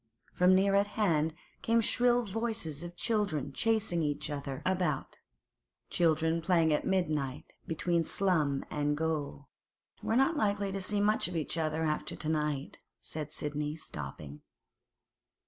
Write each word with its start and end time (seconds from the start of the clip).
From 0.33 0.55
near 0.55 0.73
at 0.73 0.87
hand 0.97 1.35
came 1.61 1.79
shrill 1.79 2.23
voices 2.25 2.81
of 2.81 2.95
children 2.95 3.53
chasing 3.53 4.01
each 4.01 4.31
other 4.31 4.63
about—children 4.65 6.41
playing 6.41 6.73
at 6.73 6.87
midnight 6.87 7.45
between 7.67 8.03
slum 8.03 8.65
and 8.71 8.97
gaol! 8.97 9.47
'We're 10.01 10.15
not 10.15 10.35
likely 10.35 10.71
to 10.71 10.81
see 10.81 11.01
much 11.01 11.27
of 11.27 11.35
each 11.35 11.55
other 11.55 11.83
after 11.83 12.15
to 12.15 12.29
night,' 12.29 12.79
said 12.99 13.31
Sidney, 13.31 13.75
stopping. 13.75 14.41